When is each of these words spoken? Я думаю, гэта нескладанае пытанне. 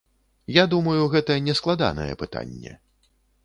Я 0.53 0.63
думаю, 0.71 1.03
гэта 1.13 1.37
нескладанае 1.49 2.11
пытанне. 2.25 2.77